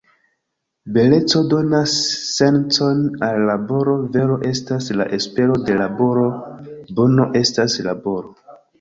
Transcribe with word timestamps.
Beleco- 0.95 1.41
donas 1.51 1.93
sencon 2.29 3.05
al 3.29 3.45
laboro, 3.51 3.95
vero- 4.17 4.41
estas 4.55 4.91
la 5.03 5.09
espero 5.21 5.61
de 5.71 5.79
laboro, 5.85 6.29
bono- 7.03 7.33
estas 7.47 7.83
laboro. 7.93 8.39